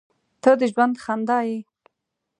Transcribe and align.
•ته 0.41 0.51
د 0.59 0.61
ژوند 0.71 0.95
خندا 1.03 1.39
یې. 1.47 1.57